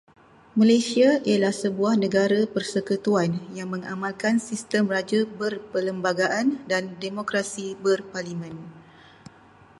[0.59, 8.55] Malaysia ialah sebuah negara persekutuan yang mengamalkan sistem Raja Berperlembagaan dan Demokrasi Berparlimen.